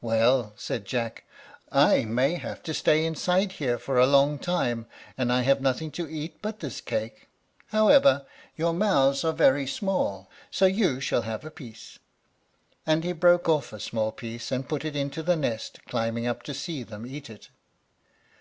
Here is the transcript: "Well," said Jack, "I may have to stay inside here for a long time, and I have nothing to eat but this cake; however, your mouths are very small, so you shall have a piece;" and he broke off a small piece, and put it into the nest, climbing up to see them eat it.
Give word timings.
"Well," 0.00 0.54
said 0.56 0.84
Jack, 0.86 1.22
"I 1.70 2.04
may 2.04 2.34
have 2.34 2.64
to 2.64 2.74
stay 2.74 3.04
inside 3.04 3.52
here 3.62 3.78
for 3.78 3.96
a 3.96 4.08
long 4.08 4.40
time, 4.40 4.86
and 5.16 5.32
I 5.32 5.42
have 5.42 5.60
nothing 5.60 5.92
to 5.92 6.10
eat 6.10 6.42
but 6.42 6.58
this 6.58 6.80
cake; 6.80 7.28
however, 7.68 8.26
your 8.56 8.72
mouths 8.74 9.22
are 9.22 9.32
very 9.32 9.68
small, 9.68 10.28
so 10.50 10.66
you 10.66 10.98
shall 11.00 11.22
have 11.22 11.44
a 11.44 11.50
piece;" 11.52 12.00
and 12.86 13.04
he 13.04 13.12
broke 13.12 13.48
off 13.48 13.72
a 13.72 13.78
small 13.78 14.10
piece, 14.10 14.50
and 14.50 14.68
put 14.68 14.84
it 14.84 14.96
into 14.96 15.22
the 15.22 15.36
nest, 15.36 15.78
climbing 15.86 16.26
up 16.26 16.42
to 16.42 16.54
see 16.54 16.82
them 16.82 17.06
eat 17.06 17.30
it. 17.30 17.48